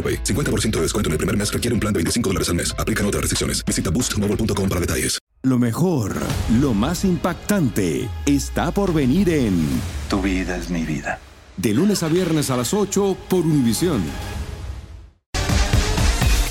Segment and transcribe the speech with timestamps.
[0.00, 0.24] AroPay.
[0.24, 2.74] 50% de descuento en el primer mes requiere un plan de 25 dólares al mes.
[2.78, 3.62] Aplican otras restricciones.
[3.66, 5.18] Visita boostmobile.com para detalles.
[5.42, 6.16] Lo mejor,
[6.60, 9.66] lo más impactante, está por venir en
[10.10, 11.18] Tu vida es mi vida.
[11.56, 14.02] De lunes a viernes a las 8 por Univisión.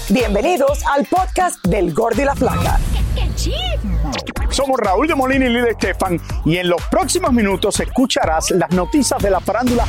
[0.10, 2.80] Bienvenidos al podcast del Gordi y la Flaca.
[4.50, 9.22] Somos Raúl de Molina y Lidia Estefan y en los próximos minutos escucharás las noticias
[9.22, 9.86] de la farándula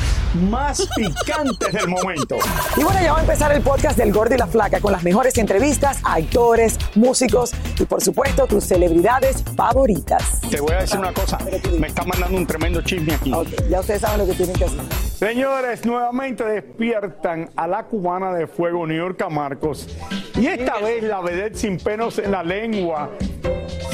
[0.48, 2.36] más picantes del momento.
[2.76, 5.02] Y bueno, ya va a empezar el podcast del Gordi y la Flaca con las
[5.02, 10.40] mejores entrevistas a actores, músicos y por supuesto tus celebridades favoritas.
[10.50, 11.38] Te voy a decir una cosa,
[11.78, 13.32] me está mandando un tremendo chisme aquí.
[13.32, 14.80] Ok, ya ustedes saben lo que tienen que hacer.
[15.18, 19.88] Señores, nuevamente despiertan a la cubana de fuego New York Marcos
[20.36, 23.10] y esta vez la vedette sin penos en la lengua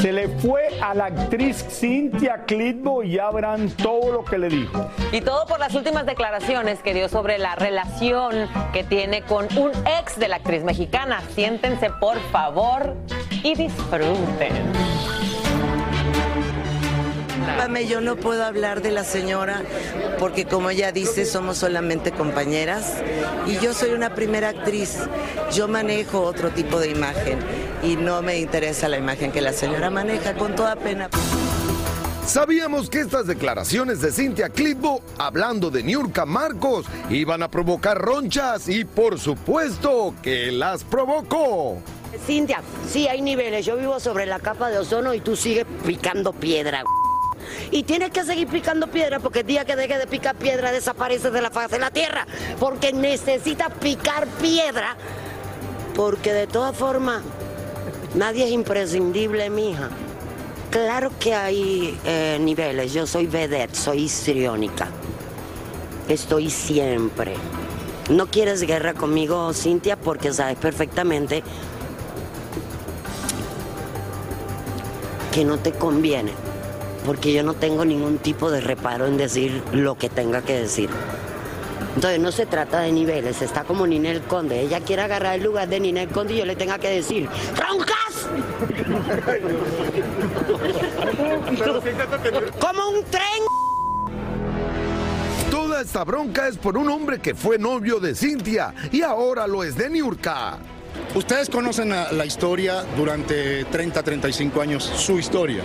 [0.00, 4.48] se le fue a la actriz Cynthia Clitbo y ya verán todo lo que le
[4.48, 4.91] dijo.
[5.12, 9.70] Y todo por las últimas declaraciones que dio sobre la relación que tiene con un
[10.00, 11.22] ex de la actriz mexicana.
[11.34, 12.94] Siéntense por favor
[13.42, 14.52] y disfruten.
[17.89, 19.62] Yo no puedo hablar de la señora
[20.19, 22.96] porque como ella dice, somos solamente compañeras
[23.46, 24.98] y yo soy una primera actriz.
[25.52, 27.39] Yo manejo otro tipo de imagen
[27.86, 31.08] y no me interesa la imagen que la señora maneja con toda pena.
[32.27, 38.69] Sabíamos que estas declaraciones de Cintia Clitbo, hablando de Niurka Marcos, iban a provocar ronchas
[38.69, 41.79] y por supuesto que las provocó.
[42.27, 42.61] Cintia,
[42.91, 43.64] sí hay niveles.
[43.64, 46.83] Yo vivo sobre la capa de ozono y tú sigues picando piedra.
[47.70, 51.30] Y tienes que seguir picando piedra porque el día que deje de picar piedra desaparece
[51.30, 52.27] de la faz de la tierra.
[52.58, 54.97] Porque necesitas picar piedra.
[55.95, 57.23] Porque de todas formas,
[58.17, 59.91] nadie es imprescindible, mija.
[60.71, 62.93] Claro que hay eh, niveles.
[62.93, 64.89] Yo soy vedette, soy histriónica.
[66.09, 67.35] Estoy siempre.
[68.11, 71.43] No quieres guerra conmigo, Cintia, porque sabes perfectamente
[75.33, 76.33] que no te conviene.
[77.05, 80.91] Porque yo no tengo ningún tipo de reparo en decir lo que tenga que decir.
[81.95, 84.61] Entonces no se trata de niveles, está como Ninel Conde.
[84.61, 88.05] Ella quiere agarrar el lugar de Ninel Conde y yo le tenga que decir, ¡Roncas!
[92.61, 93.23] Como un tren.
[95.51, 99.64] Toda esta bronca es por un hombre que fue novio de Cintia y ahora lo
[99.64, 100.58] es de Niurka.
[101.14, 105.63] Ustedes conocen la, la historia durante 30, 35 años, su historia.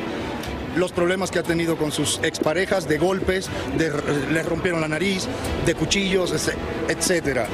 [0.75, 3.91] Los problemas que ha tenido con sus exparejas, de golpes, de,
[4.31, 5.27] le rompieron la nariz,
[5.65, 6.33] de cuchillos,
[6.87, 7.47] etcétera.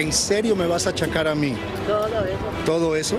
[0.00, 1.54] ¿En serio me vas a achacar a mí
[1.86, 2.38] Todo eso.
[2.64, 3.16] todo eso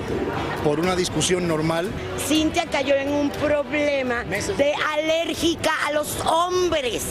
[0.64, 1.88] por una discusión normal?
[2.28, 7.04] Cintia cayó en un problema de alérgica a los hombres.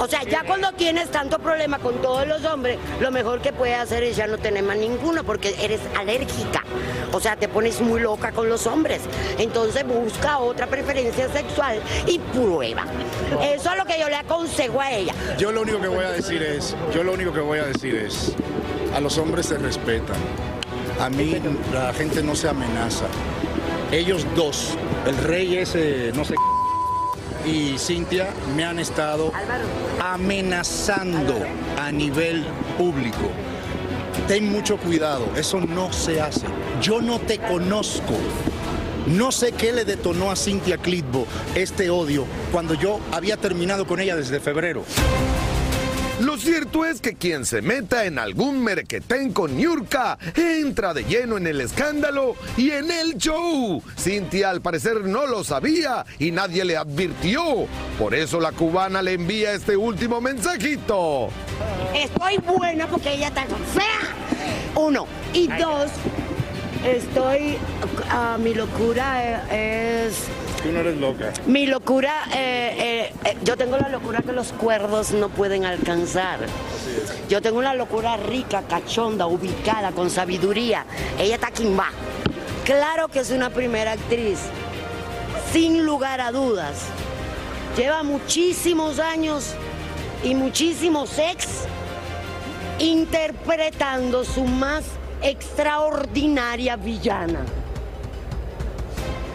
[0.00, 3.78] O sea, ya cuando tienes tanto problema con todos los hombres, lo mejor que puedes
[3.78, 6.64] hacer es ya no tener más ninguno porque eres alérgica.
[7.12, 9.02] O sea, te pones muy loca con los hombres.
[9.36, 12.86] Entonces busca otra preferencia sexual y prueba.
[13.42, 15.12] Eso es lo que yo le aconsejo a ella.
[15.36, 17.94] Yo lo único que voy a decir es, yo lo único que voy a decir
[17.94, 18.34] es,
[18.94, 20.16] a los hombres se respetan.
[20.98, 21.36] A mí
[21.74, 23.04] la gente no se amenaza.
[23.92, 26.36] Ellos dos, el rey ese, no sé,
[27.46, 29.32] y Cintia me han estado
[30.00, 31.34] amenazando
[31.78, 32.44] a nivel
[32.76, 33.30] público.
[34.28, 36.46] Ten mucho cuidado, eso no se hace.
[36.80, 38.14] Yo no te conozco.
[39.06, 43.98] No sé qué le detonó a Cintia Clitbo este odio cuando yo había terminado con
[43.98, 44.84] ella desde febrero.
[46.20, 51.38] Lo cierto es que quien se meta en algún merequetén con Niurka entra de lleno
[51.38, 53.82] en el escándalo y en el show.
[53.98, 57.66] Cintia al parecer no lo sabía y nadie le advirtió.
[57.98, 61.30] Por eso la cubana le envía este último mensajito.
[61.94, 64.74] Estoy buena porque ella está fea.
[64.74, 65.06] Uno.
[65.32, 65.90] Y dos,
[66.84, 67.58] Estoy,
[68.08, 70.28] ah, mi locura es...
[70.62, 71.32] Tú no eres loca.
[71.46, 76.40] Mi locura, eh, eh, eh, yo tengo la locura que los cuerdos no pueden alcanzar.
[77.30, 80.84] Yo tengo una locura rica, cachonda, ubicada, con sabiduría.
[81.18, 81.88] Ella está quimba.
[82.64, 84.38] Claro que es una primera actriz,
[85.50, 86.88] sin lugar a dudas.
[87.76, 89.54] Lleva muchísimos años
[90.22, 91.64] y muchísimos ex
[92.78, 94.84] interpretando su más
[95.22, 97.44] extraordinaria villana.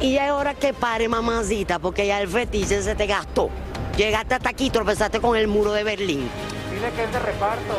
[0.02, 3.50] Y ahora que pare, mamacita, porque ya el fetiche se te gastó.
[3.98, 6.30] Llegaste hasta aquí, tropezaste con el muro de Berlín.
[6.74, 7.74] Dile que es de reparto.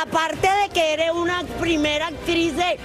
[0.00, 2.78] Aparte de que eres una primera actriz de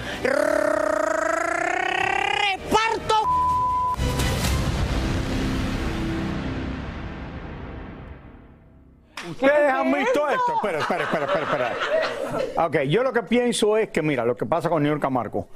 [9.42, 10.54] Ustedes han visto esto.
[10.56, 12.66] Espera, espera, espera, espera, espera.
[12.66, 15.48] Ok, yo lo que pienso es que, mira, lo que pasa con New York Marco.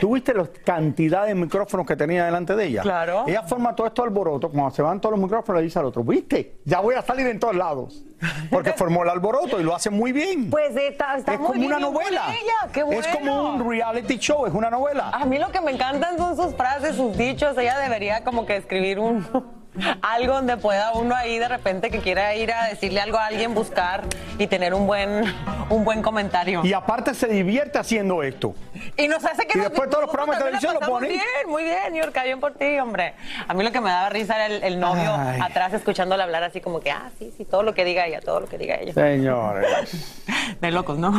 [0.00, 2.82] ¿Tuviste la cantidad de micrófonos que tenía delante de ella?
[2.82, 3.24] Claro.
[3.26, 4.48] Ella forma todo esto alboroto.
[4.48, 6.56] Cuando se van todos los micrófonos, le dice al otro, ¿viste?
[6.64, 8.02] Ya voy a salir en todos lados.
[8.50, 10.48] Porque formó el alboroto y lo hace muy bien.
[10.50, 12.22] Pues está, está es muy como bien una novela.
[12.30, 13.64] ella, qué Es como bueno.
[13.64, 15.10] un reality show, es una novela.
[15.10, 17.56] A mí lo que me encantan son sus frases, sus dichos.
[17.58, 19.26] Ella debería como que escribir un
[20.02, 23.54] algo donde pueda uno ahí de repente que quiera ir a decirle algo a alguien,
[23.54, 24.04] buscar
[24.38, 25.24] y tener un buen
[25.68, 26.62] un buen comentario.
[26.64, 28.54] Y aparte se divierte haciendo esto.
[28.96, 31.10] Y nos hace que Y nos- después todos los programas de televisión lo ponen.
[31.10, 33.14] Bien, muy bien, New York, bien por ti, hombre.
[33.48, 35.40] A mí lo que me daba risa era el, el novio Ay.
[35.42, 38.40] atrás escuchándola hablar así como que, ah, sí, sí, todo lo que diga ella, todo
[38.40, 38.92] lo que diga ella.
[38.94, 40.22] Señores.
[40.60, 41.12] De locos, ¿no?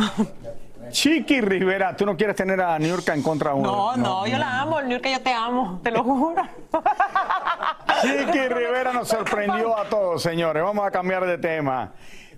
[0.90, 3.70] Chiqui Rivera, tú no quieres tener a New York en contra uno.
[3.70, 6.42] No, no, yo la amo, New York, yo te amo, te lo juro.
[8.02, 10.62] Chiqui Rivera nos sorprendió a todos, señores.
[10.62, 11.92] Vamos a cambiar de tema.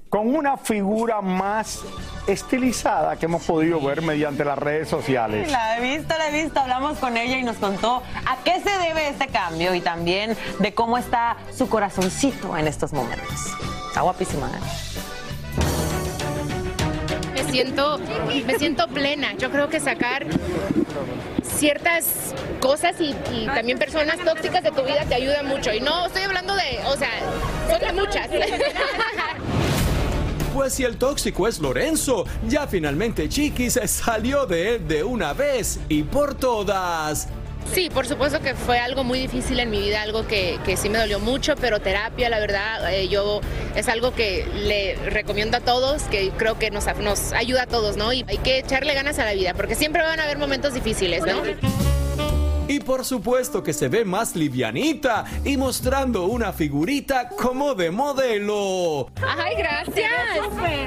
[0.09, 1.85] Con una figura más
[2.27, 5.49] estilizada que hemos podido ver mediante las redes sociales.
[5.51, 6.59] La he visto, la he visto.
[6.59, 10.75] Hablamos con ella y nos contó a qué se debe este cambio y también de
[10.75, 13.57] cómo está su corazoncito en estos momentos.
[13.89, 15.01] Está guapísima, ¿eh?
[17.51, 17.99] Me siento,
[18.47, 19.35] me siento plena.
[19.37, 20.27] Yo creo que sacar
[21.43, 25.73] ciertas cosas y, y también personas tóxicas de tu vida te ayuda mucho.
[25.73, 27.11] Y no estoy hablando de, o sea,
[27.69, 28.29] son de muchas.
[30.55, 35.79] Pues si el tóxico es Lorenzo, ya finalmente Chiquis salió de él de una vez
[35.89, 37.29] y por todas.
[37.73, 40.89] Sí, por supuesto que fue algo muy difícil en mi vida, algo que, que sí
[40.89, 43.41] me dolió mucho, pero terapia, la verdad, eh, yo
[43.77, 47.97] es algo que le recomiendo a todos, que creo que nos, nos ayuda a todos,
[47.97, 48.13] ¿no?
[48.13, 51.23] Y hay que echarle ganas a la vida, porque siempre van a haber momentos difíciles,
[51.25, 51.90] ¿no?
[52.71, 59.11] Y por supuesto que se ve más livianita y mostrando una figurita como de modelo.
[59.27, 60.13] Ay, gracias.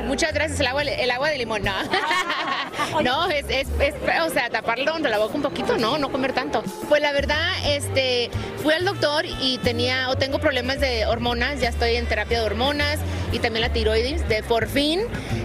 [0.06, 0.62] Muchas gracias.
[0.62, 1.74] El agua, el agua de limón, no.
[3.04, 3.96] No, es, es, es,
[4.26, 6.64] o sea, taparle donde la boca un poquito, no, no comer tanto.
[6.90, 8.30] Pues la verdad, este,
[8.62, 12.46] fui al doctor y tenía, o tengo problemas de hormonas, ya estoy en terapia de
[12.46, 13.00] hormonas
[13.32, 15.02] y también la tiroides, de por fin,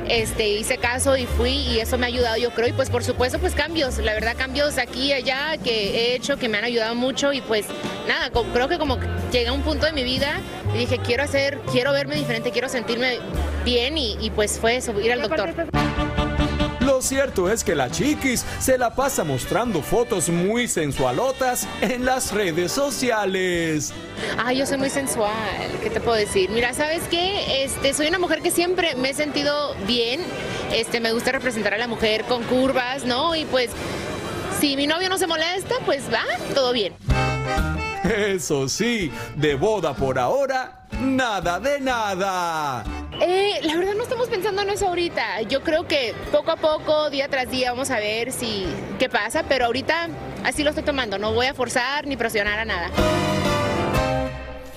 [0.09, 3.03] este, hice caso y fui y eso me ha ayudado, yo creo, y pues por
[3.03, 6.65] supuesto, pues cambios, la verdad, cambios aquí y allá que he hecho que me han
[6.65, 7.67] ayudado mucho y pues
[8.07, 8.99] nada, creo que como
[9.33, 10.41] llegué a un punto de mi vida
[10.75, 13.19] y dije, quiero hacer, quiero verme diferente, quiero sentirme
[13.65, 15.55] bien y, y pues fue eso, ir al doctor.
[16.81, 22.33] Lo cierto es que la Chiquis se la pasa mostrando fotos muy sensualotas en las
[22.33, 23.93] redes sociales.
[24.39, 25.33] Ay, yo soy muy sensual,
[25.83, 26.51] ¿qué te puedo decir?
[26.51, 27.63] Mira, ¿sabes qué?
[27.63, 30.23] Este, soy una mujer que siempre me he sentido bien.
[30.73, 33.37] Este, me gusta representar a la mujer con curvas, ¿no?
[33.37, 33.71] Y pues,
[34.61, 36.23] si mi novio no se molesta, pues va,
[36.55, 36.95] todo bien.
[38.05, 42.85] Eso sí, de boda por ahora, nada de nada.
[43.21, 45.43] Eh, la verdad no estamos pensando en eso ahorita.
[45.43, 48.67] Yo creo que poco a poco, día tras día, vamos a ver si
[48.99, 50.09] qué pasa, pero ahorita
[50.45, 51.19] así lo estoy tomando.
[51.19, 52.91] No voy a forzar ni presionar a nada.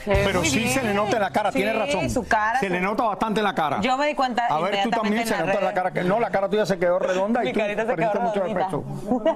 [0.05, 2.09] Pero sí se le nota en la cara, Sí, tiene razón.
[2.09, 3.79] su cara, se su- le nota bastante en la cara.
[3.81, 6.19] Yo me di cuenta A ver, tú también se nota en la cara que no,
[6.19, 8.83] la cara tuya se quedó redonda y tú carita se perdiste quedó mucho.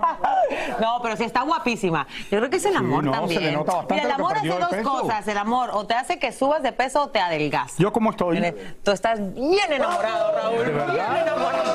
[0.79, 2.05] No, pero sí está guapísima.
[2.31, 3.43] Yo creo que es el amor no, se también.
[3.43, 4.89] le nota bastante Mira, el amor hace dos peso.
[5.01, 5.27] cosas.
[5.27, 7.77] El amor o te hace que subas de peso o te adelgazas.
[7.77, 8.53] ¿Yo cómo estoy?
[8.83, 10.65] Tú estás bien enamorado, Raúl.
[10.65, 11.73] Bien enamorado.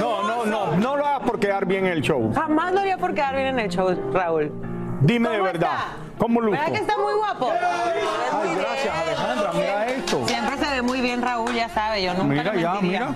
[0.00, 2.32] No, no, no, no lo hagas por quedar bien en el show.
[2.34, 4.52] Jamás lo haría por quedar bien en el show, Raúl.
[5.00, 5.96] Dime de ¿Cómo verdad, está?
[6.18, 6.58] ¿Cómo luzco?
[6.60, 7.50] ¿Verdad que está muy guapo?
[7.52, 10.26] Ay, gracias, Alejandra, mira esto.
[10.28, 12.02] Siempre se ve muy bien, Raúl, ya sabe.
[12.02, 13.08] Yo nunca Mira te ya, mentiría.
[13.08, 13.14] mira.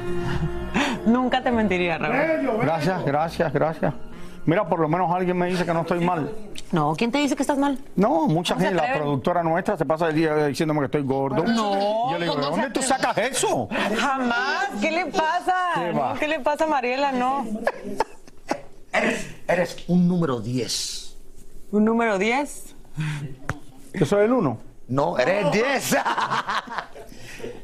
[1.07, 2.59] Nunca te mentiría, Raúl.
[2.63, 3.95] Gracias, gracias, gracias.
[4.45, 6.31] Mira, por lo menos alguien me dice que no estoy mal.
[6.73, 7.79] No, ¿quién te dice que estás mal?
[7.97, 11.03] No, mucha ¿Cómo se gente, la productora nuestra se pasa el día diciéndome que estoy
[11.03, 11.43] gordo.
[11.45, 13.69] No, Yo le digo, ¿de ¿cómo se dónde tú sacas eso?
[13.99, 14.69] Jamás.
[14.81, 15.55] ¿Qué le pasa?
[16.19, 17.13] ¿Qué No, le pasa a Mariela?
[17.13, 17.45] No.
[19.49, 21.17] Eres un número 10.
[21.73, 22.76] ¿Un número 10?
[23.95, 24.59] Yo soy el 1.
[24.89, 25.97] No, eres el 10.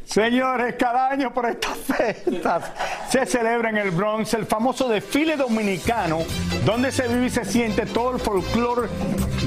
[0.04, 2.64] Señores, cada año por estas festas
[3.08, 6.18] se celebra en el Bronx el famoso desfile dominicano,
[6.66, 8.88] donde se vive y se siente todo el folclore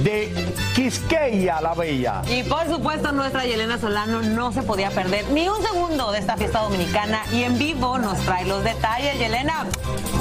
[0.04, 0.34] de
[0.74, 2.22] Quisqueya la Bella.
[2.28, 6.36] Y por supuesto, nuestra Yelena Solano no se podía perder ni un segundo de esta
[6.36, 9.20] fiesta dominicana y en vivo nos trae los detalles.
[9.20, 9.68] Yelena,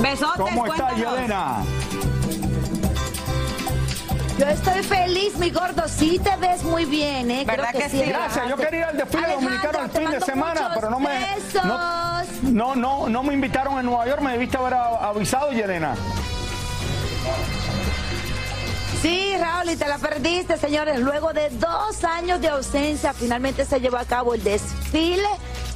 [0.03, 0.37] besotes.
[0.37, 0.95] ¿Cómo está.
[0.95, 1.63] Yelena?
[4.39, 5.87] Yo estoy feliz, mi gordo.
[5.89, 7.45] Sí te ves muy bien, ¿eh?
[7.47, 8.03] ¿Verdad Creo que sí?
[8.03, 11.09] Gracias, yo quería ir al desfile Alejandro, dominicano el fin de semana, pero no me.
[11.09, 11.65] besos.
[11.65, 15.95] No, no, no, no me invitaron en Nueva York, me debiste haber avisado, Yelena.
[19.03, 20.99] Sí, Raúl, y te la perdiste, señores.
[20.99, 25.29] Luego de dos años de ausencia, finalmente se llevó a cabo el desfile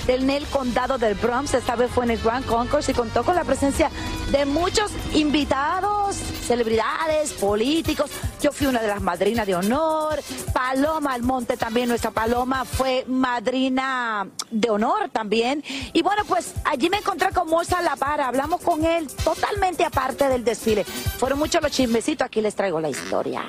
[0.09, 1.53] del el condado del Bronx.
[1.53, 3.91] Esta vez fue en el Grand Concourse y contó con la presencia
[4.33, 8.11] de muchos invitados, celebridades, políticos.
[8.41, 10.21] Yo fui una de las madrinas de honor.
[10.55, 15.63] Paloma Almonte también, nuestra Paloma, fue madrina de honor también.
[15.93, 18.29] Y bueno, pues allí me encontré con Moza La Para.
[18.29, 20.85] Hablamos con él totalmente aparte del desfile.
[20.85, 22.25] Fueron muchos los chismecitos.
[22.25, 23.43] Aquí les traigo la historia.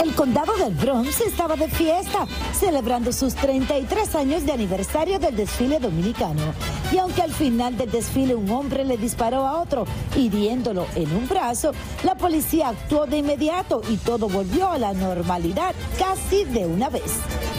[0.00, 5.78] El condado del Bronx estaba de fiesta, celebrando sus 33 años de aniversario del desfile
[5.78, 6.54] dominicano.
[6.92, 9.84] Y aunque al final del desfile un hombre le disparó a otro,
[10.16, 11.72] hiriéndolo en un brazo,
[12.04, 17.12] la policía actuó de inmediato y todo volvió a la normalidad casi de una vez.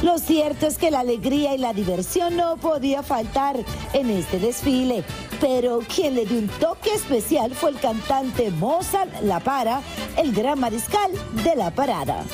[0.04, 3.56] Lo cierto es que la alegría y la diversión no podía faltar
[3.94, 5.06] en este desfile.
[5.40, 9.82] Pero quien le dio un toque especial fue el cantante Mozart La Para,
[10.18, 11.10] el gran mariscal
[11.46, 12.26] de la parada.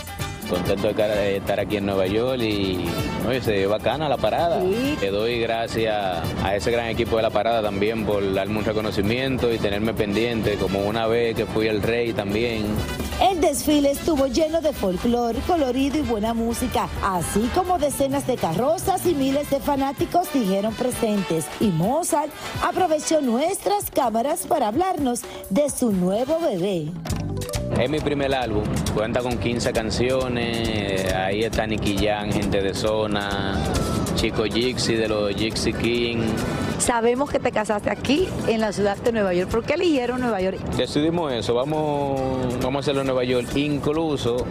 [0.50, 2.86] Contento de estar aquí en Nueva York y
[3.28, 4.64] oye, se dio bacana la parada.
[4.64, 9.54] Le doy gracias a ese gran equipo de la parada también por darme un reconocimiento
[9.54, 12.66] y tenerme pendiente, como una vez que fui el rey también.
[13.22, 19.06] El desfile estuvo lleno de folclor, colorido y buena música, así como decenas de carrozas
[19.06, 21.46] y miles de fanáticos dijeron presentes.
[21.60, 22.32] Y Mozart
[22.64, 26.88] aprovechó nuestras cámaras para hablarnos de su nuevo bebé.
[27.78, 33.62] Es mi primer álbum, cuenta con 15 canciones, ahí está Nicky Jam, Gente de Zona,
[34.16, 36.20] Chico Jixi de los Jixi King.
[36.80, 39.52] Sabemos que te casaste aquí en la ciudad de Nueva York.
[39.52, 40.58] ¿Por qué eligieron Nueva York?
[40.78, 43.48] Decidimos eso, vamos, vamos a hacerlo en Nueva York.
[43.56, 44.46] Incluso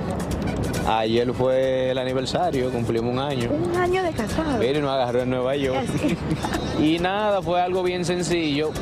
[0.86, 3.50] ayer fue el aniversario, cumplimos un año.
[3.50, 4.62] Un año de casado.
[4.62, 5.86] Y nos agarró en Nueva York.
[6.78, 8.72] y nada, fue algo bien sencillo,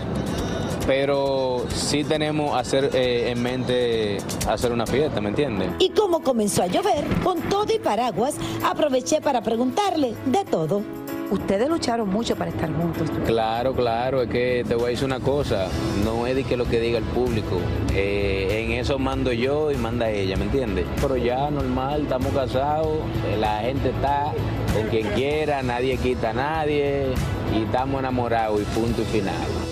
[0.85, 5.71] pero sí tenemos hacer eh, en mente hacer una fiesta, ¿me entiendes?
[5.79, 8.35] Y como comenzó a llover, con todo y paraguas,
[8.65, 10.83] aproveché para preguntarle de todo.
[11.31, 13.11] Ustedes lucharon mucho para estar juntos.
[13.27, 15.69] Claro, claro, es que te voy a decir una cosa,
[16.05, 17.59] no es de que lo que diga el público,
[17.95, 20.87] eh, en eso mando yo y manda ella, ¿me entiendes?
[21.01, 22.99] Pero ya normal, estamos casados,
[23.41, 24.33] la gente está
[24.73, 27.07] con quien quiera, nadie quita a nadie
[27.53, 29.66] y estamos enamorados y punto y final.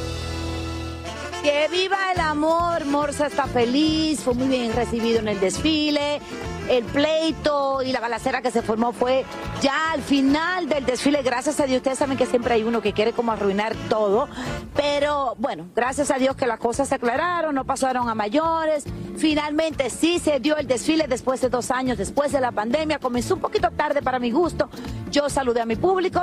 [1.45, 6.23] Que viva el amor, Morsa está feliz, fue muy bien recibido en el desfile.
[6.71, 9.27] El pleito y la balacera que se formó fue
[9.61, 11.23] ya al final del desfile.
[11.23, 14.27] Gracias a Dios, ustedes saben que siempre hay uno que quiere como arruinar todo.
[14.75, 18.85] Pero bueno, gracias a Dios que las cosas se aclararon, no pasaron a mayores.
[19.19, 22.99] Finalmente sí se dio el desfile después de dos años, después de la pandemia.
[23.01, 24.71] Comenzó un poquito tarde para mi gusto.
[25.11, 26.23] Yo saludé a mi público,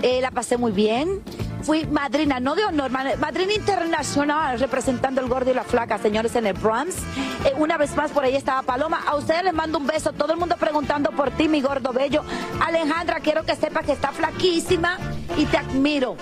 [0.00, 1.24] eh, la pasé muy bien.
[1.64, 6.36] Fui madrina, no de honor, ma- madrina internacional representando el gordo y la flaca, señores,
[6.36, 6.96] en el Bronx.
[7.44, 9.00] Eh, una vez más por ahí estaba Paloma.
[9.06, 10.12] A ustedes les mando un beso.
[10.12, 12.22] Todo el mundo preguntando por ti, mi gordo bello.
[12.60, 14.98] Alejandra, quiero que sepas que está flaquísima
[15.38, 16.16] y te admiro.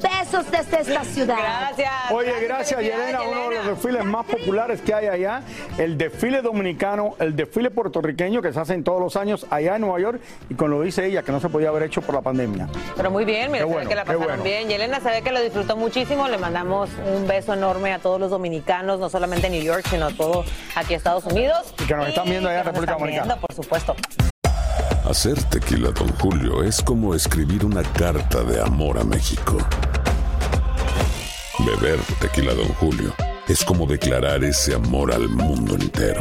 [0.00, 1.38] Besos desde esta ciudad.
[1.38, 1.90] Gracias.
[2.10, 5.42] Oye, gracias, Yelena, uno de los desfiles más populares que hay allá,
[5.78, 9.98] el desfile dominicano, el desfile puertorriqueño que se hacen todos los años allá en Nueva
[10.00, 10.20] York
[10.50, 12.68] y con lo dice ella que no se podía haber hecho por la pandemia.
[12.96, 14.42] Pero muy bien, mira, bueno, que la pasaron bueno.
[14.42, 14.68] bien.
[14.68, 16.28] Yelena se ve que lo disfrutó muchísimo.
[16.28, 20.06] Le mandamos un beso enorme a todos los dominicanos, no solamente en New York, sino
[20.06, 21.74] a todo aquí a Estados Unidos.
[21.82, 23.34] Y que nos están viendo allá en República están Dominicana.
[23.34, 23.96] viendo, por supuesto.
[25.08, 29.58] Hacer tequila, Don Julio, es como escribir una carta de amor a México.
[31.58, 33.12] Beber tequila, Don Julio,
[33.48, 36.20] es como declarar ese amor al mundo entero.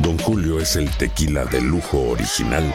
[0.00, 2.74] Don Julio es el tequila de lujo original,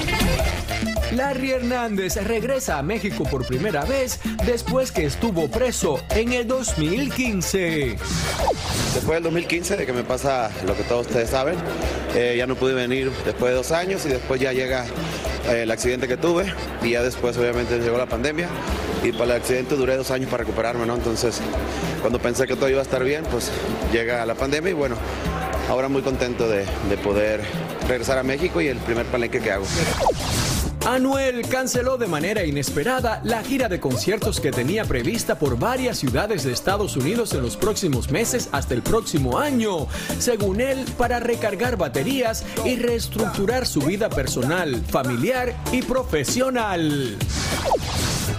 [1.11, 7.97] Larry Hernández regresa a México por primera vez después que estuvo preso en el 2015.
[8.93, 11.55] Después del 2015, de que me pasa lo que todos ustedes saben,
[12.15, 14.85] eh, ya no pude venir después de dos años y después ya llega
[15.49, 16.45] eh, el accidente que tuve
[16.81, 18.47] y ya después obviamente llegó la pandemia
[19.03, 20.95] y para el accidente duré dos años para recuperarme, ¿no?
[20.95, 21.41] Entonces,
[21.99, 23.51] cuando pensé que todo iba a estar bien, pues
[23.91, 24.95] llega la pandemia y bueno,
[25.69, 27.41] ahora muy contento de, de poder
[27.87, 29.65] regresar a México y el primer palenque que hago.
[30.85, 36.43] Anuel canceló de manera inesperada la gira de conciertos que tenía prevista por varias ciudades
[36.43, 41.77] de Estados Unidos en los próximos meses hasta el próximo año, según él, para recargar
[41.77, 47.17] baterías y reestructurar su vida personal, familiar y profesional.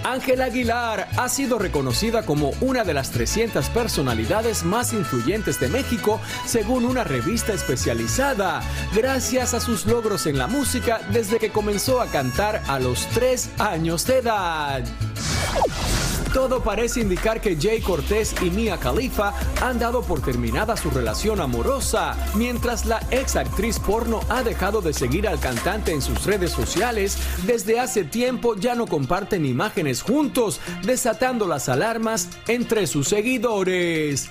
[0.04, 6.20] Ángela Aguilar ha sido reconocida como una de las 300 personalidades más influyentes de México
[6.44, 8.62] según una revista especializada,
[8.94, 13.50] gracias a sus logros en la música desde que comenzó a cantar a los 3
[13.58, 14.84] años de edad.
[16.32, 21.40] Todo parece indicar que Jay Cortés y Mia Khalifa han dado por terminada su relación
[21.42, 26.52] amorosa, mientras la ex actriz porno ha dejado de seguir al cantante en sus redes
[26.52, 27.18] sociales.
[27.46, 34.30] Desde hace tiempo ya no comparten imágenes juntos, desatando las alarmas entre sus seguidores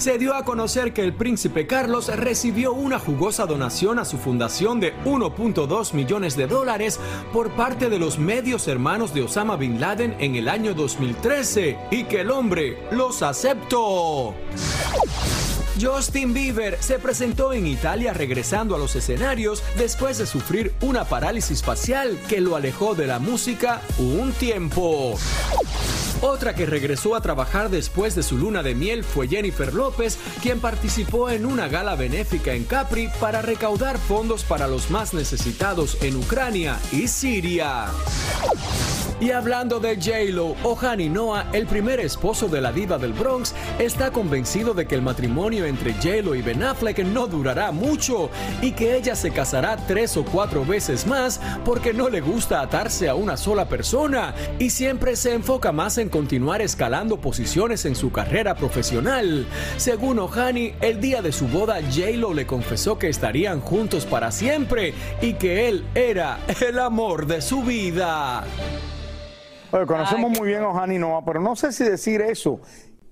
[0.00, 4.80] se dio a conocer que el príncipe Carlos recibió una jugosa donación a su fundación
[4.80, 6.98] de 1.2 millones de dólares
[7.34, 12.04] por parte de los medios hermanos de Osama Bin Laden en el año 2013 y
[12.04, 14.34] que el hombre los aceptó.
[15.78, 21.62] Justin Bieber se presentó en Italia regresando a los escenarios después de sufrir una parálisis
[21.62, 25.18] facial que lo alejó de la música un tiempo.
[26.22, 30.60] Otra que regresó a trabajar después de su luna de miel fue Jennifer López, quien
[30.60, 36.16] participó en una gala benéfica en Capri para recaudar fondos para los más necesitados en
[36.16, 37.86] Ucrania y Siria.
[39.20, 44.10] Y hablando de J-Lo, Ohani Noah, el primer esposo de la diva del Bronx, está
[44.10, 48.30] convencido de que el matrimonio entre J-Lo y Ben Affleck no durará mucho
[48.62, 53.08] y que ella se casará tres o cuatro veces más porque no le gusta atarse
[53.08, 58.12] a una sola persona y siempre se enfoca más en continuar escalando posiciones en su
[58.12, 59.46] carrera profesional.
[59.76, 64.94] Según Ohani, el día de su boda, J-Lo le confesó que estarían juntos para siempre
[65.20, 68.44] y que él era el amor de su vida.
[69.72, 72.60] Oye, conocemos muy bien a Ohani Noah, pero no sé si decir eso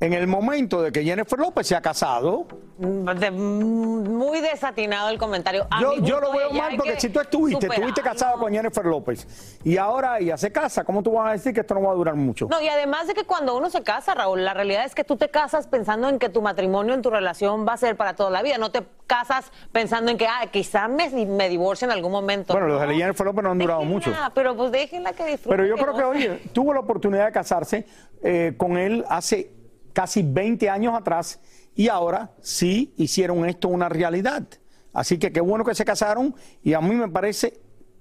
[0.01, 2.47] en el momento de que Jennifer López se ha casado.
[2.79, 5.67] De- muy desatinado el comentario.
[5.71, 9.59] A Yo, lo veo mal porque que si tú estuviste, estuviste casado con Jennifer López
[9.65, 11.95] y ahora ella se casa, ¿cómo tú vas a decir que esto no va a
[11.95, 12.47] durar mucho?
[12.49, 15.17] No, y además de que cuando uno se casa, Raúl, la realidad es que tú
[15.17, 18.31] te casas pensando en que tu matrimonio, en tu relación va a ser para toda
[18.31, 18.59] la vida.
[18.59, 22.53] No te casas pensando en que, ah, quizá me, me divorcie en algún momento.
[22.53, 24.13] Bueno, los de Jennifer López no han durado mucho.
[24.17, 25.57] Ah, pero pues déjenla que disfrute.
[25.57, 27.87] Pero yo creo que, oye, tuvo la oportunidad de casarse
[28.23, 29.58] eh, con él hace
[29.99, 31.41] casi 20 años atrás
[31.75, 34.45] y ahora sí hicieron esto una realidad.
[34.93, 37.59] Así que qué bueno que se casaron y a mí me parece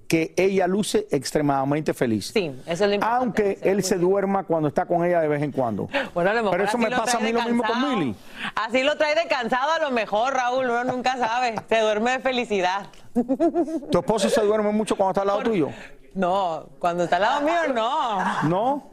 [0.07, 2.29] que ella luce extremadamente feliz.
[2.31, 3.23] Sí, eso es lo importante.
[3.23, 5.89] Aunque él se duerma cuando está con ella de vez en cuando.
[6.13, 7.81] Bueno, a lo mejor Pero eso me pasa a mí lo mismo con.
[7.81, 8.15] Milly.
[8.53, 11.55] Así lo trae de cansado a lo mejor, Raúl, uno nunca sabe.
[11.67, 12.85] Se duerme de felicidad.
[13.91, 15.69] ¿Tu esposo se duerme mucho cuando está al lado tuyo?
[16.17, 18.43] No, cuando está al lado mío, no.
[18.49, 18.91] ¿No?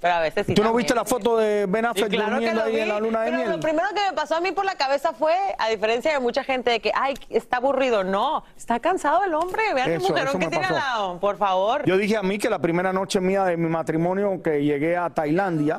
[0.00, 0.54] Pero a veces sí.
[0.54, 0.78] ¿Tú no también.
[0.78, 3.36] viste la foto de Ben Affleck claro durmiendo ahí vi, en la luna de pero
[3.36, 3.50] miel?
[3.52, 6.42] lo primero que me pasó a mí por la cabeza fue, a diferencia de mucha
[6.42, 8.02] gente, de que, ay, está aburrido.
[8.02, 9.62] No, está cansado el hombre.
[9.72, 11.84] Vean el mujerón que tiene al lado, por favor.
[11.86, 15.10] Yo dije a mí que la primera noche mía de mi matrimonio que llegué a
[15.10, 15.78] Tailandia,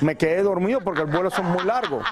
[0.00, 2.02] me quedé dormido porque el vuelo son muy largos.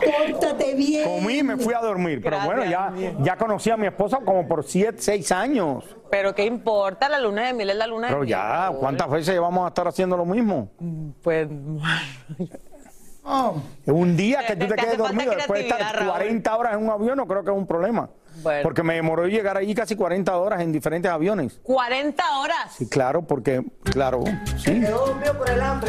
[0.00, 1.04] Pórtate bien.
[1.04, 2.20] Comí y me fui a dormir.
[2.22, 5.84] Pero bueno, ya, ya conocí a mi esposa como por 7, 6 años.
[6.10, 7.08] Pero ¿qué importa?
[7.08, 8.30] La luna de miel es la luna de Pero miel.
[8.30, 10.70] ya, ¿cuántas veces vamos a estar haciendo lo mismo?
[11.22, 11.48] Pues.
[13.86, 16.18] Un día que Te- tú te te quedes dormido después de estar creatividad, Raúl.
[16.18, 18.08] 40 horas en un avión, no creo que es un problema.
[18.42, 18.62] Bueno.
[18.62, 21.58] Porque me demoró llegar allí casi 40 horas en diferentes aviones.
[21.62, 22.56] 40 horas.
[22.76, 24.22] Sí, claro, porque, claro,
[24.56, 24.82] sí.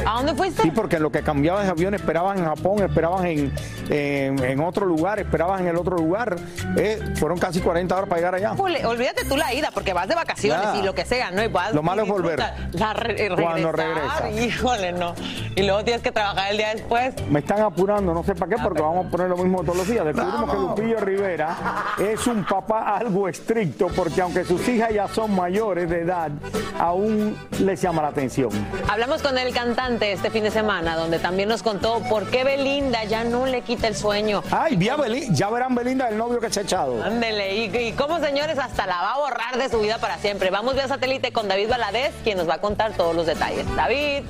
[0.05, 0.61] ¿A dónde fuiste?
[0.63, 3.53] Sí, porque lo que cambiabas de avión esperaban en Japón, esperaban en,
[3.89, 6.35] en, en otro lugar, esperaban en el otro lugar.
[6.77, 8.53] Eh, fueron casi 40 horas para llegar allá.
[8.53, 11.43] Olvídate tú la ida, porque vas de vacaciones y lo que sea, ¿no?
[11.43, 12.39] Y vas Lo malo y es volver.
[12.73, 14.45] La re- eh, Cuando regresar, regresas.
[14.45, 15.13] Híjole, no.
[15.55, 17.13] Y luego tienes que trabajar el día después.
[17.29, 19.87] Me están apurando, no sé para qué, porque vamos a poner lo mismo todos los
[19.87, 20.05] días.
[20.05, 21.55] Descubrimos que Lupillo Rivera
[21.99, 26.29] es un papá algo estricto, porque aunque sus hijas ya son mayores de edad,
[26.79, 28.49] aún les llama la atención.
[28.89, 33.03] Hablamos con el cantante este fin de semana, donde también nos contó por qué Belinda
[33.05, 34.43] ya no le quita el sueño.
[34.51, 37.03] Ay, ya, Beli- ya verán Belinda el novio que se ha echado.
[37.03, 40.49] Ándele, y, y cómo señores hasta la va a borrar de su vida para siempre.
[40.49, 43.65] Vamos vía satélite con David Valadez, quien nos va a contar todos los detalles.
[43.75, 44.23] David.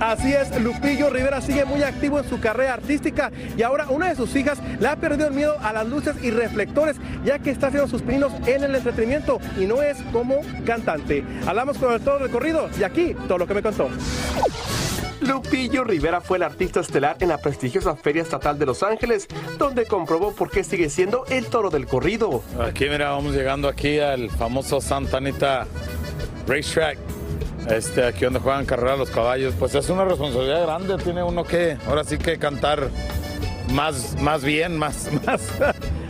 [0.00, 4.16] Así es, Lupillo Rivera sigue muy activo en su carrera artística y ahora una de
[4.16, 7.68] sus hijas le ha perdido el miedo a las luces y reflectores ya que está
[7.68, 11.24] haciendo sus pininos en el entretenimiento y no es como cantante.
[11.46, 13.88] Hablamos con el todo recorrido y aquí todo lo que me contó.
[15.20, 19.26] Lupillo Rivera fue el artista estelar en la prestigiosa Feria Estatal de Los Ángeles,
[19.58, 22.42] donde comprobó por qué sigue siendo el toro del corrido.
[22.60, 25.66] Aquí, mira, vamos llegando aquí al famoso Santa Anita
[26.46, 26.98] Racetrack.
[27.70, 29.54] Este, aquí donde juegan carrera los caballos.
[29.58, 30.96] Pues es una responsabilidad grande.
[30.98, 32.88] Tiene uno que, ahora sí que cantar
[33.72, 35.40] más, más bien, más, más,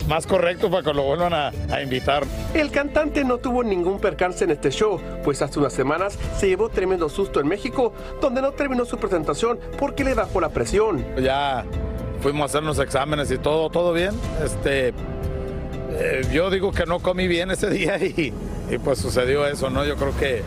[0.07, 2.23] más correcto para que lo vuelvan a, a invitar.
[2.53, 6.69] El cantante no tuvo ningún percance en este show, pues hace unas semanas se llevó
[6.69, 11.05] tremendo susto en México, donde no terminó su presentación porque le bajó la presión.
[11.21, 11.65] Ya
[12.21, 14.11] fuimos a hacernos exámenes y todo, todo bien.
[14.43, 14.93] Este,
[15.97, 18.33] eh, yo digo que no comí bien ese día y,
[18.69, 19.85] y pues sucedió eso, ¿no?
[19.85, 20.43] Yo creo que,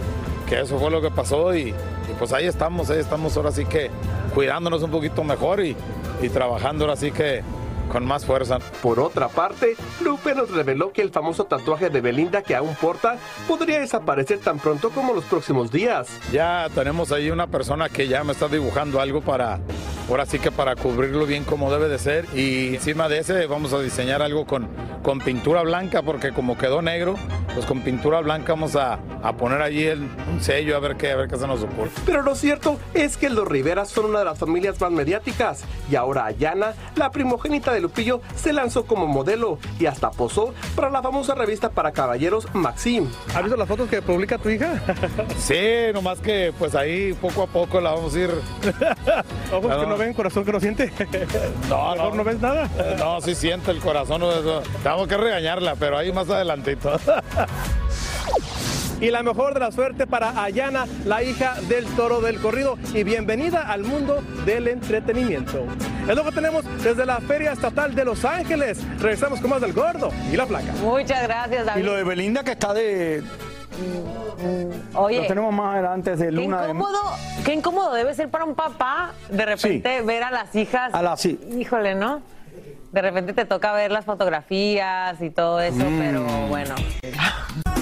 [0.48, 1.74] que eso fue lo que pasó y, y
[2.18, 3.90] pues ahí estamos, ahí estamos ahora sí que
[4.34, 5.76] cuidándonos un poquito mejor y,
[6.22, 7.42] y trabajando ahora sí que
[7.88, 8.58] con más fuerza.
[8.82, 13.16] Por otra parte, Lupe nos reveló que el famoso tatuaje de Belinda que aún porta
[13.46, 16.08] podría desaparecer tan pronto como los próximos días.
[16.32, 19.58] Ya tenemos ahí una persona que ya me está dibujando algo para,
[20.08, 22.26] ahora sí que para cubrirlo bien como debe de ser.
[22.34, 24.68] Y encima de ese vamos a diseñar algo con,
[25.02, 27.14] con pintura blanca, porque como quedó negro,
[27.54, 31.10] pues con pintura blanca vamos a, a poner allí el, un sello a ver qué,
[31.12, 31.90] a ver qué se nos ocurre.
[32.06, 35.96] Pero lo cierto es que los Rivera son una de las familias más mediáticas y
[35.96, 41.02] ahora Ayana, la primogénita de Lupillo, se lanzó como modelo y hasta posó para la
[41.02, 43.08] famosa revista para caballeros Maxim.
[43.34, 44.80] ¿Has visto las fotos que publica tu hija?
[45.38, 45.58] Sí,
[45.92, 48.30] nomás que pues ahí poco a poco la vamos a ir.
[49.52, 50.92] Ojos que no ven, corazón que no siente.
[51.68, 52.68] No, Mejor no ves nada.
[52.98, 54.20] No, sí siente el corazón.
[54.20, 54.60] no, no.
[54.82, 56.98] Tengo que regañarla, pero ahí más adelantito.
[59.00, 62.76] Y la mejor de la suerte para Ayana, la hija del toro del corrido.
[62.92, 65.64] Y bienvenida al mundo del entretenimiento.
[66.08, 68.80] Es lo que tenemos desde la Feria Estatal de Los Ángeles.
[68.98, 70.72] Regresamos con más del gordo y la placa.
[70.82, 71.80] Muchas gracias, David.
[71.80, 73.22] Y lo de Belinda que está de...
[74.94, 75.20] Oye.
[75.22, 76.70] Lo tenemos más adelante de Qué Luna de...
[76.70, 76.98] incómodo,
[77.44, 80.92] qué incómodo debe ser para un papá de repente ver a las hijas.
[80.94, 81.38] A las sí.
[81.58, 82.22] Híjole, ¿no?
[82.92, 85.98] De repente te toca ver las fotografías y todo eso, Mm.
[85.98, 86.74] pero bueno.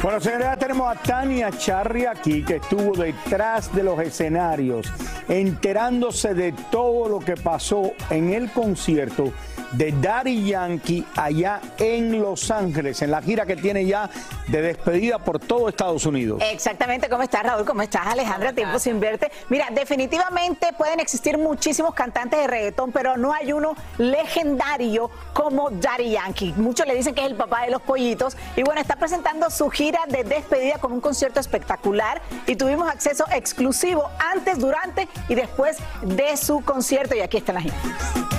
[0.03, 4.93] Bueno, señores, ya tenemos a Tania Charri aquí, que estuvo detrás de los escenarios,
[5.29, 9.33] enterándose de todo lo que pasó en el concierto
[9.73, 14.09] de Daddy Yankee allá en Los Ángeles, en la gira que tiene ya
[14.49, 16.43] de despedida por todo Estados Unidos.
[16.51, 17.65] Exactamente, ¿cómo estás Raúl?
[17.65, 18.53] ¿Cómo estás Alejandra?
[18.53, 19.31] Tiempo sin verte.
[19.49, 26.11] Mira, definitivamente pueden existir muchísimos cantantes de reggaetón, pero no hay uno legendario como Daddy
[26.13, 26.55] Yankee.
[26.57, 28.37] Muchos le dicen que es el papá de los pollitos.
[28.57, 33.25] Y bueno, está presentando su gira de despedida con un concierto espectacular y tuvimos acceso
[33.33, 37.15] exclusivo antes, durante y después de su concierto.
[37.15, 38.36] Y aquí están las imágenes.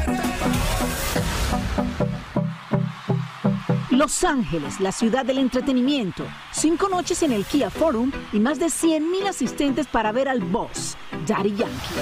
[3.98, 6.24] Los Ángeles, la ciudad del entretenimiento.
[6.52, 10.96] Cinco noches en el Kia Forum y más de 100.000 asistentes para ver al boss,
[11.26, 11.96] Daddy Yankee.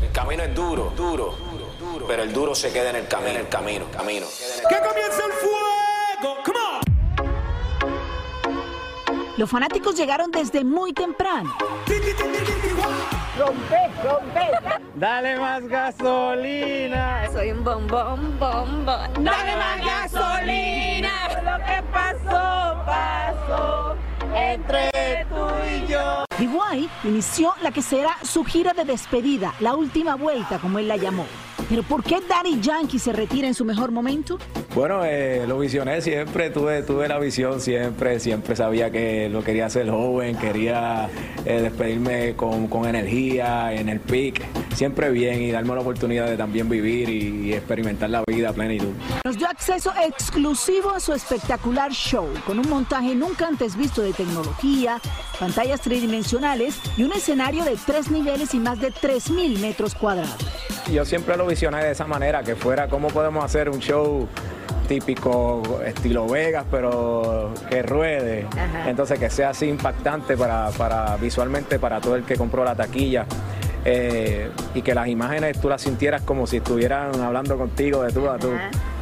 [0.00, 1.36] El camino es duro, duro,
[1.78, 4.26] duro, pero el duro se queda en el camino, en el camino, camino.
[4.66, 6.42] ¡Que comience el fuego!
[6.42, 6.61] ¡Come
[9.38, 11.54] Los fanáticos llegaron desde muy temprano.
[13.38, 14.50] Rompe, rompe.
[14.94, 17.26] Dale más gasolina.
[17.32, 19.24] Soy un bombón, bombón.
[19.24, 21.10] Dale más gasolina.
[21.42, 23.96] Lo que pasó, pasó
[24.34, 26.24] entre tú y yo.
[26.38, 30.96] DY inició la que será su gira de despedida, la última vuelta, como él la
[30.96, 31.26] llamó.
[31.72, 34.36] Pero ¿por qué Daddy Yankee se retira en su mejor momento?
[34.74, 39.64] Bueno, eh, lo visioné siempre, tuve, tuve la visión siempre, siempre sabía que lo quería
[39.64, 41.08] hacer joven, quería
[41.46, 44.42] eh, despedirme con, con energía, en el peak,
[44.74, 48.52] siempre bien y darme la oportunidad de también vivir y, y experimentar la vida a
[48.52, 48.92] plenitud.
[49.24, 54.12] Nos dio acceso exclusivo a su espectacular show, con un montaje nunca antes visto de
[54.12, 55.00] tecnología,
[55.40, 60.36] pantallas tridimensionales y un escenario de tres niveles y más de 3.000 metros cuadrados.
[60.90, 64.26] Yo siempre lo visioné de esa manera, que fuera cómo podemos hacer un show
[64.88, 68.46] típico estilo Vegas, pero que ruede.
[68.50, 68.90] Ajá.
[68.90, 73.26] Entonces que sea así impactante para, para visualmente para todo el que compró la taquilla.
[73.84, 78.28] Eh, y que las imágenes tú las sintieras como si estuvieran hablando contigo de tú
[78.28, 78.50] a tú.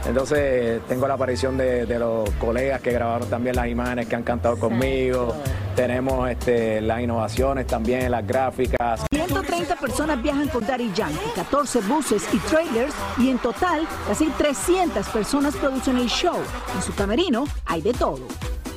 [0.06, 4.22] Entonces tengo la aparición de, de los colegas que grabaron también las imágenes que han
[4.22, 5.34] cantado conmigo.
[5.76, 9.09] Tenemos este, las innovaciones también en las gráficas.
[9.30, 15.08] 130 personas viajan con Daddy Yankee, 14 buses y trailers y en total casi 300
[15.08, 16.36] personas producen el show.
[16.74, 18.26] En su camerino hay de todo.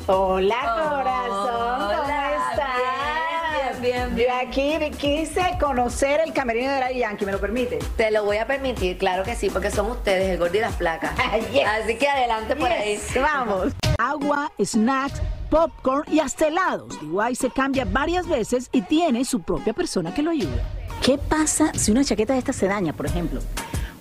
[0.06, 2.04] Hola, corazón, ¿cómo
[2.52, 3.82] estás?
[3.82, 7.80] Bien, bien, Yo aquí quise conocer el camerino de Daddy Yankee, ¿me lo permite?
[7.98, 10.76] Te lo voy a permitir, claro que sí, porque son ustedes, el gordo y las
[10.76, 11.14] placas.
[11.20, 13.02] Así que adelante por ahí.
[13.16, 13.74] Vamos.
[13.98, 15.20] Agua, snacks,
[15.54, 17.00] popcorn y hasta helados.
[17.00, 20.64] DY se cambia varias veces y tiene su propia persona que lo ayuda.
[21.04, 23.40] ¿Qué pasa si una chaqueta de esta se daña, por ejemplo?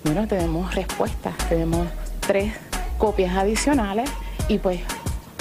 [0.03, 1.87] Bueno, tenemos respuestas, tenemos
[2.21, 2.55] tres
[2.97, 4.11] copias adicionales
[4.49, 4.81] y pues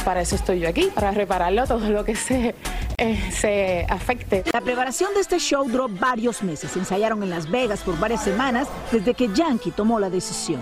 [0.03, 2.55] para eso estoy yo aquí, para repararlo todo lo que se,
[2.97, 4.43] eh, se afecte.
[4.51, 6.75] La preparación de este show duró varios meses.
[6.75, 10.59] Ensayaron en Las Vegas por varias semanas desde que Yankee tomó la decisión.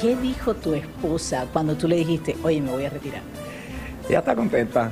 [0.00, 3.22] ¿Qué dijo tu esposa cuando tú le dijiste, oye, me voy a retirar?
[4.08, 4.90] Ella está contenta.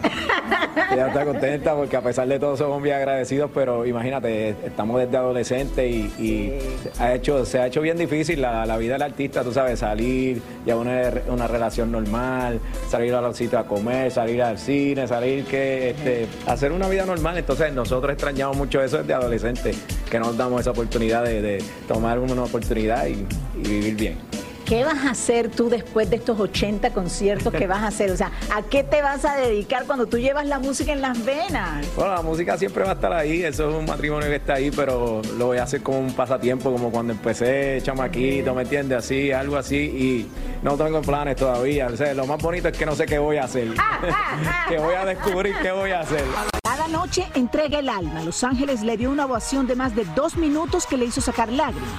[0.92, 5.16] Ella está contenta porque a pesar de todo somos bien agradecidos, pero imagínate, estamos desde
[5.16, 6.59] adolescentes y, y
[6.99, 10.40] ha hecho, se ha hecho bien difícil la, la vida del artista, tú sabes, salir,
[10.64, 15.44] ya una, una relación normal, salir a los sitios a comer, salir al cine, salir
[15.44, 17.38] que este, hacer una vida normal.
[17.38, 19.77] Entonces nosotros extrañamos mucho eso desde adolescentes,
[20.11, 24.39] que nos damos esa oportunidad de, de tomar una oportunidad y, y vivir bien.
[24.70, 28.12] ¿Qué vas a hacer tú después de estos 80 conciertos que vas a hacer?
[28.12, 31.24] O sea, ¿a qué te vas a dedicar cuando tú llevas la música en las
[31.24, 31.85] venas?
[31.96, 34.70] Bueno, la música siempre va a estar ahí, eso es un matrimonio que está ahí,
[34.70, 38.98] pero lo voy a hacer como un pasatiempo, como cuando empecé chamaquito, ¿me entiendes?
[38.98, 40.28] Así, algo así, y
[40.62, 41.88] no tengo planes todavía.
[41.88, 43.70] O sea, lo más bonito es que no sé qué voy a hacer,
[44.68, 46.22] que voy a descubrir qué voy a hacer.
[46.70, 48.22] Cada noche entrega el alma.
[48.22, 51.50] Los Ángeles le dio una ovación de más de dos minutos que le hizo sacar
[51.50, 51.90] lágrimas.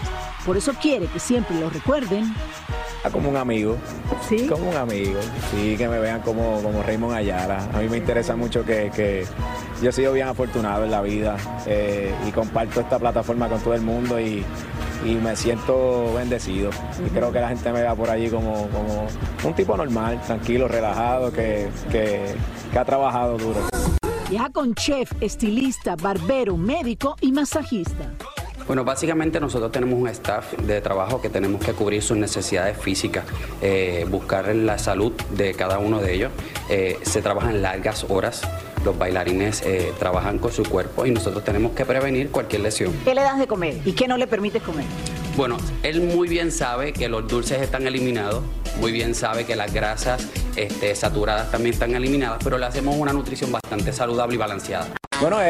[0.45, 2.33] Por eso quiere que siempre lo recuerden.
[3.03, 3.75] Ah, como un amigo.
[4.29, 4.47] Sí.
[4.47, 5.19] Como un amigo.
[5.51, 7.67] Sí, que me vean como, como Raymond Ayala.
[7.73, 9.25] A mí me interesa mucho que, que
[9.81, 13.73] yo he sido bien afortunado en la vida eh, y comparto esta plataforma con todo
[13.73, 14.45] el mundo y,
[15.03, 16.69] y me siento bendecido.
[17.05, 19.05] Y creo que la gente me vea por allí como, como
[19.43, 22.35] un tipo normal, tranquilo, relajado, que, que,
[22.71, 23.59] que ha trabajado duro.
[24.31, 28.13] Viaja con chef, estilista, barbero, médico y masajista.
[28.65, 33.25] Bueno, básicamente nosotros tenemos un staff de trabajo que tenemos que cubrir sus necesidades físicas,
[33.61, 36.31] eh, buscar la salud de cada uno de ellos.
[36.69, 38.41] Eh, se trabajan largas horas,
[38.85, 42.93] los bailarines eh, trabajan con su cuerpo y nosotros tenemos que prevenir cualquier lesión.
[43.03, 44.85] ¿Qué le das de comer y qué no le permites comer?
[45.35, 48.43] Bueno, él muy bien sabe que los dulces están eliminados,
[48.79, 53.13] muy bien sabe que las grasas este, saturadas también están eliminadas, pero le hacemos una
[53.13, 54.87] nutrición bastante saludable y balanceada.
[55.19, 55.45] Bueno, eh,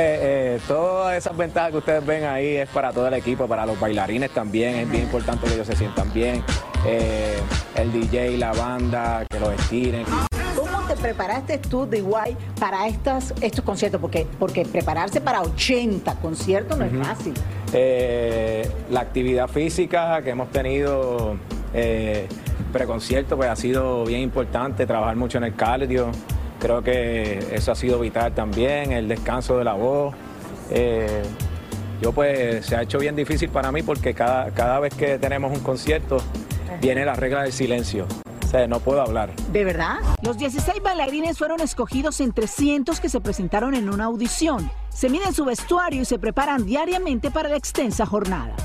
[0.56, 3.80] eh, todas esas ventajas que ustedes ven ahí es para todo el equipo, para los
[3.80, 6.44] bailarines también, es bien importante que ellos se sientan bien,
[6.86, 7.38] eh,
[7.76, 10.06] el DJ, la banda, que los estiren.
[10.56, 14.02] ¿Cómo te preparaste tú de igual para estas, estos conciertos?
[14.02, 17.34] Porque, porque prepararse para 80 conciertos no es fácil.
[17.74, 21.38] Eh, la actividad física que hemos tenido
[21.74, 22.28] eh,
[22.72, 26.12] preconcierto pues ha sido bien importante, trabajar mucho en el cardio,
[26.60, 30.16] creo que eso ha sido vital también, el descanso de la voz.
[30.70, 31.24] Eh,
[32.02, 35.52] yo pues se ha hecho bien difícil para mí porque cada, cada vez que tenemos
[35.56, 36.18] un concierto
[36.82, 38.08] viene la regla del silencio,
[38.44, 39.36] o sea, no puedo hablar.
[39.52, 39.98] ¿De verdad?
[40.24, 44.72] Los 16 bailarines fueron escogidos entre cientos que se presentaron en una audición.
[44.90, 48.56] Se miden su vestuario y se preparan diariamente para la extensa jornada.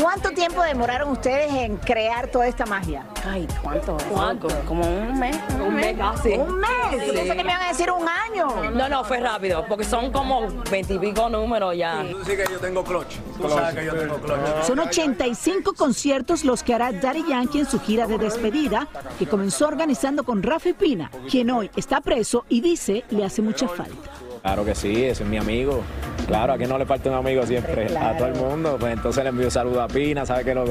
[0.00, 3.06] ¿Cuánto tiempo demoraron ustedes en crear toda esta magia?
[3.24, 3.96] Ay, ¿cuánto?
[4.10, 4.48] ¿Cuánto?
[4.66, 5.36] Como un mes.
[5.60, 6.32] Un mes casi.
[6.32, 7.06] ¿Un mes?
[7.06, 8.70] Yo pensé que me iban a decir un año.
[8.70, 12.04] No, no, fue rápido, porque son como veintipico números ya.
[12.10, 13.16] Tú sí que yo tengo clutch.
[13.40, 14.64] Tú sabes que yo tengo clutch.
[14.66, 19.68] Son 85 conciertos los que hará Daddy Yankee en su gira de despedida, que comenzó
[19.68, 24.10] organizando con Rafi Pina, quien hoy está preso y dice le hace mucha falta.
[24.42, 25.82] Claro que sí, ese es mi amigo.
[26.26, 28.76] Claro, a quien no le falta un amigo siempre, a todo el mundo.
[28.78, 30.64] Pues entonces le envío saludos a Pina, sabe que lo,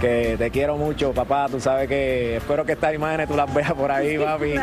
[0.00, 1.46] que te quiero mucho, papá.
[1.50, 4.54] Tú sabes que espero que estas imágenes tú las veas por ahí, papi.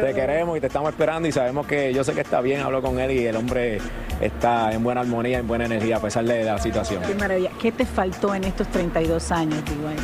[0.00, 2.60] Te queremos y te estamos esperando y sabemos que yo sé que está bien.
[2.60, 3.78] Hablo con él y el hombre
[4.20, 7.02] está en buena armonía, en buena energía a pesar de la situación.
[7.06, 7.50] Qué maravilla.
[7.60, 10.00] ¿Qué te faltó en estos 32 años, Dwayne?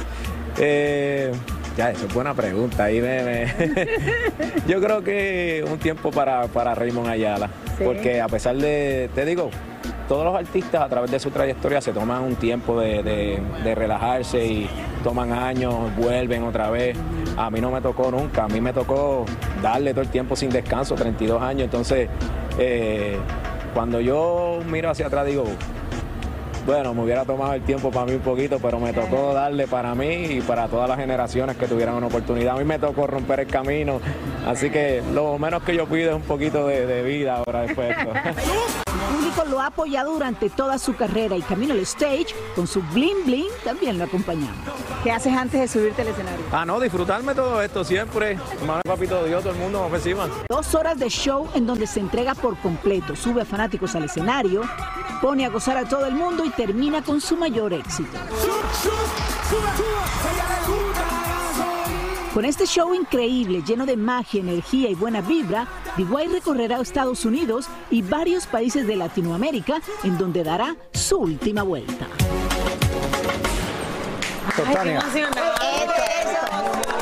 [0.58, 1.32] Eh,
[1.76, 2.84] ya, eso es buena pregunta.
[2.84, 3.46] Ahí me, me-
[4.68, 7.48] Yo creo que un tiempo para, para Raymond Ayala.
[7.82, 9.50] Porque a pesar de, te digo,
[10.08, 13.74] todos los artistas a través de su trayectoria se toman un tiempo de, de- de
[13.74, 14.68] relajarse y
[15.02, 16.96] toman años, vuelven otra vez.
[17.36, 19.24] A mí no me tocó nunca, a mí me tocó
[19.62, 21.64] darle todo el tiempo sin descanso, 32 años.
[21.64, 22.08] Entonces,
[22.58, 23.16] eh,
[23.74, 25.44] cuando yo miro hacia atrás digo,
[26.66, 29.94] bueno, me hubiera tomado el tiempo para mí un poquito, pero me tocó darle para
[29.94, 32.56] mí y para todas las generaciones que tuvieran una oportunidad.
[32.56, 34.00] A mí me tocó romper el camino,
[34.46, 37.88] así que lo menos que yo pido es un poquito de, de vida ahora después
[37.88, 38.12] de esto.
[39.12, 42.80] El público lo ha apoyado durante toda su carrera y camino al stage con su
[42.94, 44.56] bling bling también lo acompañamos.
[45.02, 46.44] ¿Qué haces antes de subirte al escenario?
[46.52, 48.38] Ah, no, disfrutarme todo esto siempre.
[48.60, 50.28] Hermano, papito Dios, todo el mundo, vamos encima.
[50.48, 54.62] Dos horas de show en donde se entrega por completo, sube a fanáticos al escenario,
[55.20, 58.18] pone a gozar a todo el mundo y termina con su mayor éxito.
[62.34, 66.28] Con este show increíble, lleno de magia, energía y buena vibra, D.Y.
[66.28, 72.06] recorrerá Estados Unidos y varios países de Latinoamérica, en donde dará su última vuelta.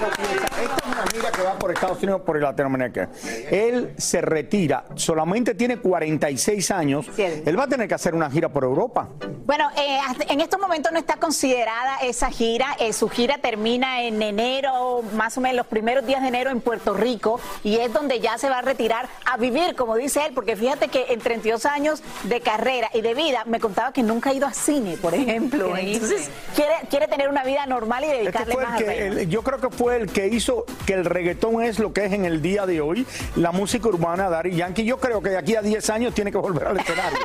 [0.04, 3.08] Esta es una gira que va por Estados Unidos, por Latinoamérica.
[3.50, 7.06] Él se retira, solamente tiene 46 años.
[7.18, 9.08] Él va a tener que hacer una gira por Europa.
[9.46, 12.76] Bueno, eh, en estos momentos no está considerada esa gira.
[12.78, 16.60] Eh, su gira termina en enero, más o menos los primeros días de enero en
[16.60, 20.32] Puerto Rico, y es donde ya se va a retirar a vivir, como dice él,
[20.34, 24.30] porque fíjate que en 32 años de carrera y de vida me contaba que nunca
[24.30, 25.76] ha ido a cine, por ejemplo.
[25.76, 29.06] Entonces, quiere, quiere tener una vida normal y Este dedicarle fue más el al que,
[29.06, 32.12] el- yo creo que fue el que hizo que el reggaetón es lo que es
[32.12, 34.84] en el día de hoy, la música urbana, Daddy Yankee.
[34.84, 37.18] Yo creo que de aquí a 10 años tiene que volver al escenario.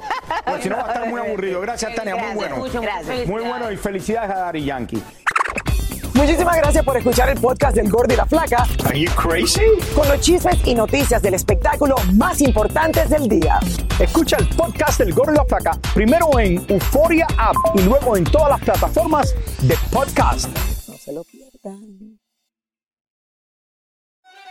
[0.45, 1.61] Porque si no va a estar muy aburrido.
[1.61, 2.15] Gracias, Tania.
[2.15, 2.57] Muy bueno.
[3.27, 5.03] Muy bueno y felicidades a Daddy Yankee.
[6.13, 8.65] Muchísimas gracias por escuchar el podcast del Gordo y la Flaca.
[8.85, 9.61] Are you crazy?
[9.93, 13.59] Con los chismes y noticias del espectáculo más importantes del día.
[13.99, 18.23] Escucha el podcast del Gordo y la Flaca primero en Euforia App y luego en
[18.23, 20.47] todas las plataformas de podcast.
[20.87, 22.14] No se lo pierdan.